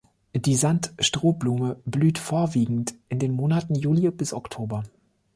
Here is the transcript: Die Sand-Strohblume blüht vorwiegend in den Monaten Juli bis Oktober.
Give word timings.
Die 0.35 0.55
Sand-Strohblume 0.55 1.75
blüht 1.85 2.17
vorwiegend 2.17 2.95
in 3.07 3.19
den 3.19 3.33
Monaten 3.33 3.75
Juli 3.75 4.09
bis 4.09 4.33
Oktober. 4.33 4.81